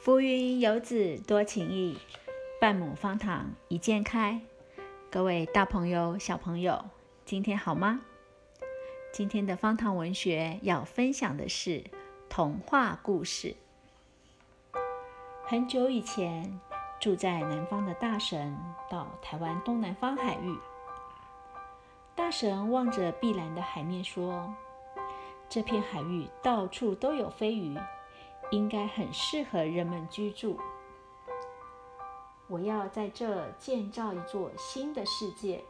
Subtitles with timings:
[0.00, 1.98] 浮云游子多情意，
[2.58, 4.40] 半亩方塘一鉴开。
[5.10, 6.86] 各位大朋友、小朋友，
[7.26, 8.00] 今天好吗？
[9.12, 11.84] 今天的方塘文学要分享的是
[12.30, 13.54] 童话故事。
[15.44, 16.58] 很久以前，
[16.98, 18.56] 住在南方的大神
[18.88, 20.56] 到台湾东南方海域。
[22.14, 24.54] 大神望着碧蓝的海面说
[25.50, 27.76] ：“这片海域到处都有飞鱼。”
[28.50, 30.58] 应该很适合人们居住。
[32.48, 35.62] 我要在这建造一座新的世界。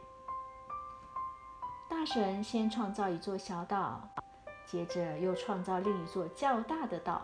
[1.87, 4.01] 大神先创造一座小岛，
[4.65, 7.21] 接着又创造另一座较大的岛。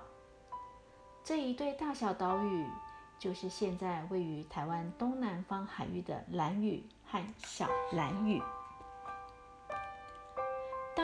[1.23, 2.67] 这一对大小岛屿，
[3.17, 8.41] 就是现在位于台湾东南方海域的蓝屿和小蓝屿。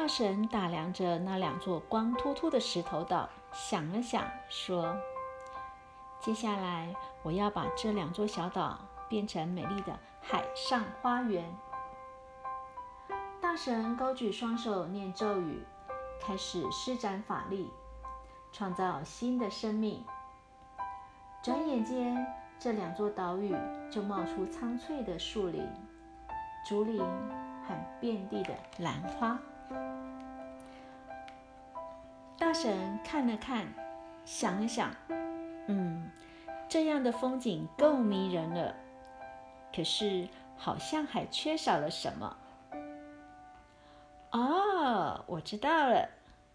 [0.04, 3.30] 大神打量着那两座光秃秃的石头岛。
[3.54, 4.98] 想了想，说
[6.20, 11.50] ：“接下来我要把这两座小岛变成美丽的海上花园。”
[13.40, 15.64] 大神高举双手念咒语，
[16.20, 17.72] 开始施展法力，
[18.52, 20.04] 创造新的生命。
[21.42, 22.28] 转眼间，
[22.60, 23.56] 这两座岛屿
[23.90, 25.66] 就冒出苍翠的树林、
[26.68, 27.00] 竹林
[27.66, 29.40] 和遍地的兰花。
[32.54, 33.66] 神看了看，
[34.24, 34.90] 想了想，
[35.68, 36.10] 嗯，
[36.70, 38.76] 这样的风景够迷人了。
[39.76, 42.38] 可是好像还缺少了什么。
[44.32, 46.08] 哦，我知道了，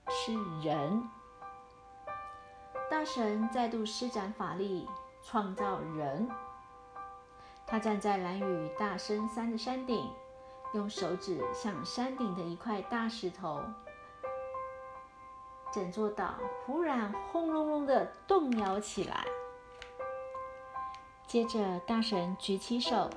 [0.09, 0.33] 是
[0.63, 1.03] 人。
[2.91, 4.89] 大神再度施展法力，
[5.23, 6.29] 创造人。
[7.67, 10.11] 他站在蓝雨大深山的山顶，
[10.75, 13.61] 用手指向山顶的一块大石头。
[15.71, 19.25] 整座岛忽然轰隆隆的动摇起来，
[21.27, 23.11] 接着大神举起手，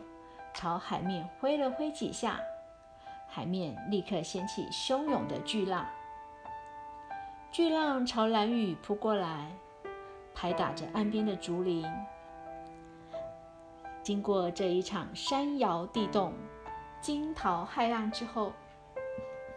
[0.54, 2.40] 朝海面挥了挥几下，
[3.28, 5.86] 海面立刻掀起汹涌的巨浪，
[7.52, 9.50] 巨浪朝蓝雨扑过来，
[10.36, 11.88] 拍打着岸边的竹林。
[14.04, 16.34] 经过这一场山摇地动、
[17.00, 18.52] 惊涛骇浪之后，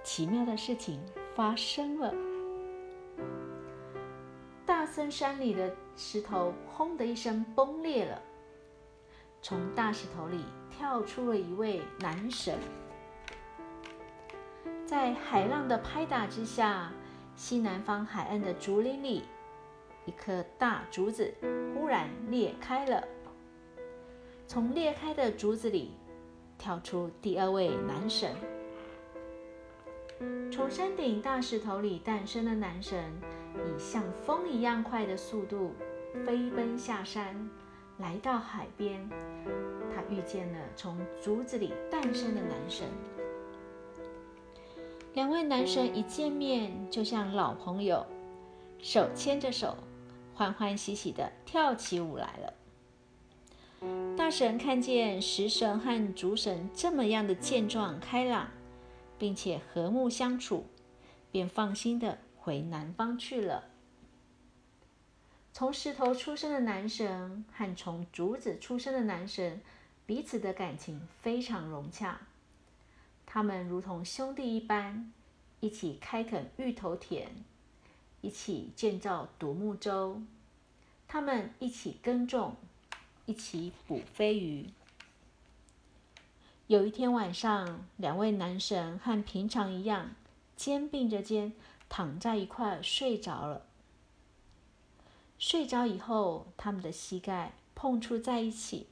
[0.05, 1.05] 奇妙的事情
[1.35, 2.15] 发生了。
[4.95, 8.23] 深山里的石头“轰”的一声崩裂了，
[9.43, 12.57] 从大石头里跳出了一位男神。
[14.87, 16.93] 在海浪的拍打之下，
[17.35, 19.25] 西南方海岸的竹林里，
[20.07, 21.35] 一棵大竹子
[21.75, 23.03] 忽然裂开了。
[24.47, 25.91] 从裂开的竹子里
[26.57, 28.33] 跳出第二位男神。
[30.53, 33.13] 从山顶大石头里诞生的男神。
[33.55, 35.73] 以像风一样快的速度
[36.25, 37.49] 飞奔下山，
[37.99, 39.09] 来到海边。
[39.95, 42.87] 他遇见了从竹子里诞生的男神。
[45.13, 48.05] 两位男神一见面就像老朋友，
[48.81, 49.77] 手牵着手，
[50.35, 52.53] 欢欢喜喜地跳起舞来了。
[54.17, 58.49] 大神看见食神和竹神这么样的健壮开朗，
[59.19, 60.65] 并且和睦相处，
[61.31, 62.19] 便放心的。
[62.45, 63.71] 回南方去了。
[65.55, 69.63] 从石头出生的男神和从竹子出生的男神，
[70.05, 72.21] 彼此的感情非常融洽。
[73.25, 75.11] 他们如同兄弟一般，
[75.61, 77.35] 一起开垦芋头田，
[78.21, 80.21] 一起建造独木舟，
[81.09, 82.57] 他们一起耕种，
[83.25, 84.69] 一起捕飞鱼。
[86.67, 90.11] 有一天晚上，两位男神和平常一样，
[90.55, 91.55] 肩并着肩。
[91.89, 93.67] 躺在一块睡着了。
[95.39, 98.87] 睡着以后，他们的膝盖碰触在一起。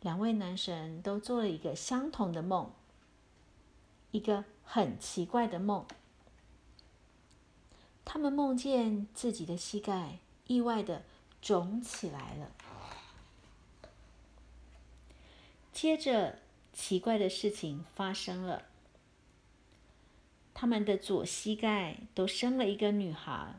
[0.00, 2.70] 两位男神都做了一个相同的梦，
[4.10, 5.86] 一个很奇怪的梦。
[8.04, 11.02] 他们梦见自己的膝盖意外的
[11.40, 12.50] 肿起来了。
[15.72, 16.38] 接着，
[16.72, 18.62] 奇怪的事情发生了。
[20.54, 23.56] 他们的左膝盖都生了一个女孩，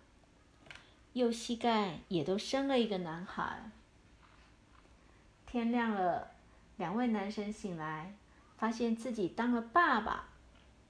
[1.11, 3.69] 右膝盖也都生了一个男孩。
[5.45, 6.31] 天亮了，
[6.77, 8.15] 两位男神醒来，
[8.57, 10.29] 发现自己当了爸爸，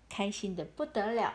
[0.07, 1.33] 开心的不得了。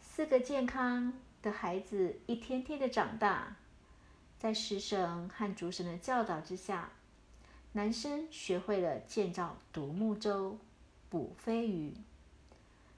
[0.00, 3.56] 四个健康的孩子一天天的长大，
[4.38, 6.90] 在食神和竹神的教导之下，
[7.72, 10.58] 男生学会了建造独木舟，
[11.08, 11.94] 捕飞鱼。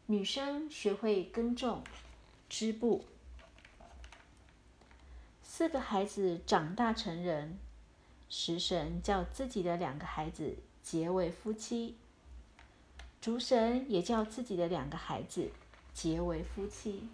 [0.06, 1.82] 女生学会耕种、
[2.50, 3.06] 织布。
[5.42, 7.58] 四个孩子长大成人，
[8.28, 11.96] 食神叫自己的两个孩子结为夫妻，
[13.18, 15.50] 竹神也叫自己的两个孩子
[15.94, 17.08] 结为夫妻。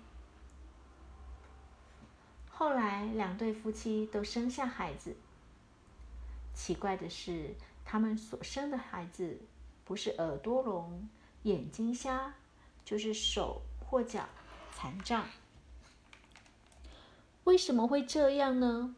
[2.49, 5.15] 后来，两对夫妻都生下孩子。
[6.53, 7.55] 奇怪的是，
[7.85, 9.39] 他们所生的孩子
[9.85, 11.09] 不是耳朵聋、
[11.45, 12.35] 眼睛瞎，
[12.91, 14.29] 就是手或脚
[14.75, 15.25] 残障。
[17.45, 18.97] 为什么会这样呢？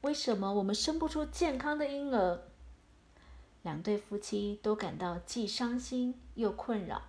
[0.00, 2.42] 为什么我们生不出健康的婴儿？
[3.62, 7.02] 两对夫妻都感到既伤心又困扰，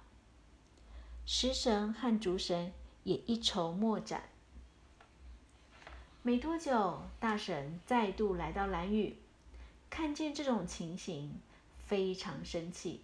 [1.25, 2.71] 食神和竹神
[3.03, 4.29] 也一筹莫展。
[6.21, 9.17] 没多久，大神再度来到蓝屿，
[9.89, 11.39] 看见这种情形，
[11.79, 13.01] 非常生气。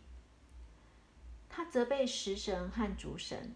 [1.57, 3.55] 他责备食神和主神。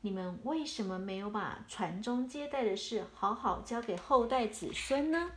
[0.00, 5.32] 你们为什么没有把传宗接代的事好好交给后代子孙呢？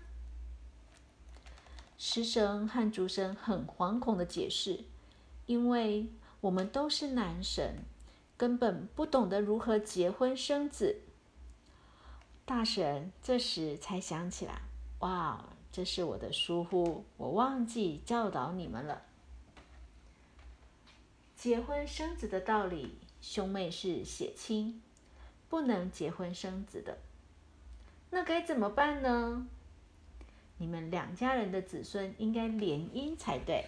[1.97, 4.85] 食神和主神很惶恐的解释
[5.47, 6.09] ：“因为
[6.39, 7.79] 我们都是男神，
[8.37, 11.01] 根本不懂得如何结婚生子。”
[12.47, 14.61] 大神这时才想起来
[14.99, 19.01] ：“哇，这是我的疏忽，我忘记教导你们了。
[21.41, 24.79] 结婚生子的道理。”兄妹是血亲，
[25.49, 26.99] 不能结婚生子的。
[28.11, 29.47] 那该怎么办呢？
[30.59, 33.65] 你们两家人的子孙应该联姻才对。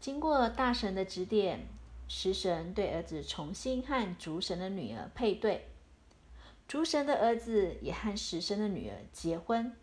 [0.00, 1.68] 经过大神的指点，
[2.08, 5.68] 食神对儿子重新和竹神的女儿配对，
[6.66, 9.76] 竹神的儿子也和食神的女儿结婚。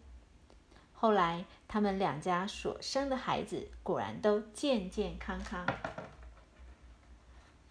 [1.02, 5.66] 后来，他们两家所生的孩子果然都健健康康。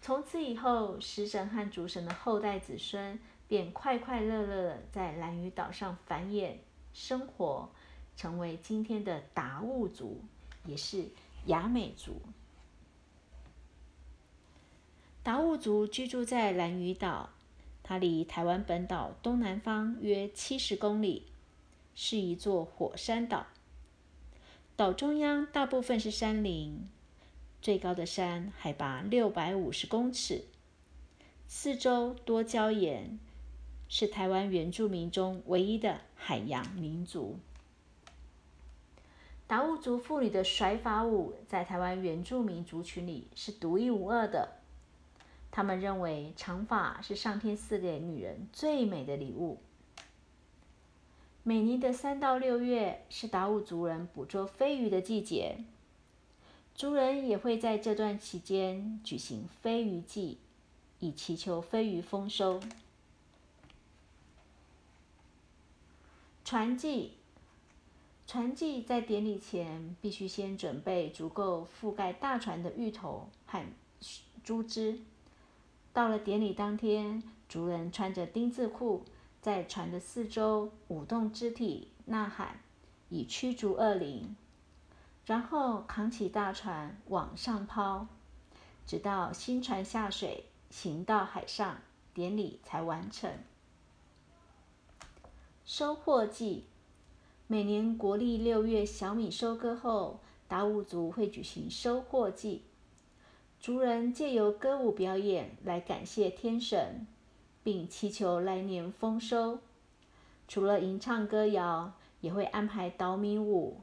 [0.01, 6.55] 从此以后，食神和竹神的后代子孙便快快乐乐的在蓝屿岛上繁衍
[6.91, 7.69] 生活，
[8.17, 10.23] 成为今天的达悟族，
[10.65, 11.05] 也是
[11.45, 12.19] 雅美族。
[15.21, 17.29] 达悟族居住在蓝屿岛，
[17.83, 21.27] 它离台湾本岛东南方约七十公里，
[22.01, 23.47] 是一座火山岛。
[24.77, 26.87] 岛中央大部分是山林。
[27.61, 30.45] 最高的山海拔六百五十公尺，
[31.45, 33.19] 四周多礁岩，
[33.89, 37.37] 是台湾原住民中唯一的海洋民族。
[39.45, 44.61] 达悟族妇女的甩发舞在台湾原住民族群里是独一无二的。
[45.51, 49.59] 他们认为长发是上天赐给女人最美的礼物。
[51.43, 55.57] 每年的三到六月是达悟族人捕捉飞鱼的季节。
[56.75, 60.37] 族人也会在这段期间举行飞鱼祭，
[60.99, 62.61] 以祈求飞鱼丰收。
[66.45, 67.13] 船祭，
[68.25, 73.65] 船祭在典礼前必须先准备足够覆盖大船的芋头和
[74.43, 74.99] 竹枝。
[75.91, 79.03] 到了典礼当天，族人穿着丁字裤，
[79.41, 82.59] 在船的四周舞动肢体，呐喊，
[83.09, 84.35] 以驱逐恶灵。
[85.25, 88.07] 然后扛起大船往上抛，
[88.85, 91.77] 直到新船下水，行到海上，
[92.13, 93.31] 典礼才完成。
[95.63, 96.65] 收获季，
[97.45, 102.63] 每年国历六月小米收割后，达悟族会举行收获季，
[103.59, 107.05] 族人借由歌舞表演来感谢天神，
[107.63, 109.59] 并祈求来年丰收。
[110.47, 113.81] 除了吟唱歌谣，也会安排岛米舞、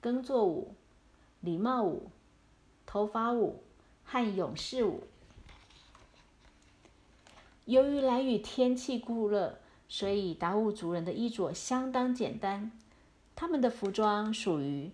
[0.00, 0.74] 耕作舞。
[1.40, 2.10] 礼帽舞、
[2.84, 3.62] 头发舞
[4.04, 5.04] 和勇士舞。
[7.64, 9.58] 由于来雨天气酷热，
[9.88, 12.70] 所以达悟族人的衣着相当简单。
[13.34, 14.90] 他们的服装属于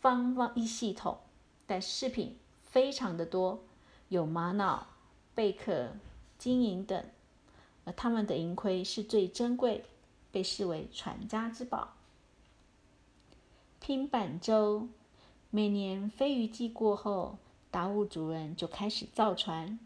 [0.00, 1.18] 方方一系统，
[1.66, 3.62] 但饰品非常的多，
[4.08, 4.86] 有玛瑙、
[5.34, 5.90] 贝壳、
[6.38, 7.04] 金银等。
[7.84, 9.84] 而他们的银盔是最珍贵，
[10.30, 11.94] 被视为传家之宝。
[13.80, 14.88] 拼板舟。
[15.54, 17.36] 每年飞鱼季过后，
[17.70, 19.78] 达悟族人就开始造船。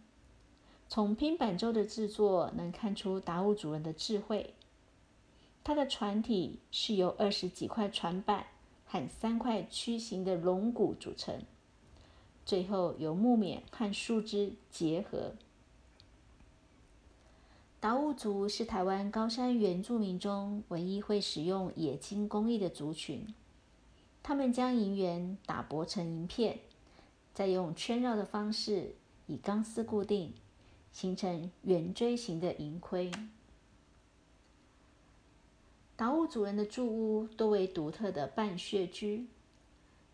[0.89, 4.55] 从拼板舟的制作能看出达悟族人的智慧。
[5.65, 8.47] 它的船体是由二十几块船板
[8.87, 11.43] 和三块曲形的龙骨组成，
[12.45, 15.33] 最后由木棉和树枝结合。
[17.87, 23.33] 达悟族是台湾高山原住民中唯一会使用冶金工艺的族群。
[24.25, 26.59] 他们将银元打磨成银片，
[27.33, 28.97] 再用圈绕的方式
[29.29, 30.35] 以钢丝固定，
[30.91, 33.09] 形成圆锥形的银盔。
[35.95, 39.29] 达悟族人的住屋多为独特的半穴居，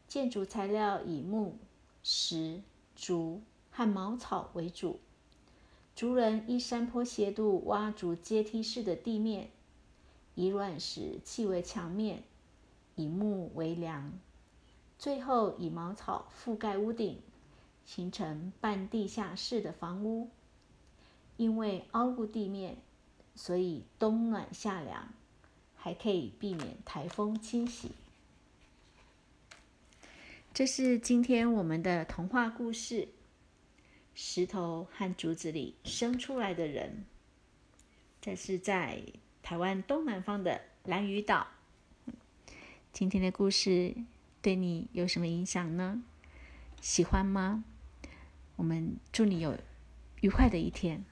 [0.07, 1.57] 建筑材料以木、
[2.03, 2.61] 石、
[2.95, 5.01] 竹和茅草为主。
[5.95, 9.51] 族人依山坡斜度挖筑阶梯式的地面，
[10.35, 12.23] 以卵石砌为墙面，
[12.97, 14.13] 以木为梁，
[14.99, 17.19] 最后以茅草覆盖屋顶，
[17.85, 20.31] 形成半地下室的房屋。
[21.37, 22.77] 因为凹入地面，
[23.35, 25.09] 所以冬暖夏凉。
[25.85, 27.91] 还可以避免台风侵袭。
[30.55, 33.09] 这是今天我们的童话故事：
[34.15, 37.05] 石头和竹子里生出来的人。
[38.21, 39.03] 这是在
[39.43, 41.47] 台湾东南方的蓝屿岛。
[42.93, 43.95] 今天的故事
[44.41, 46.03] 对你有什么影响呢？
[46.81, 47.65] 喜欢吗？
[48.57, 49.59] 我们祝你有
[50.21, 51.05] 愉快的一天。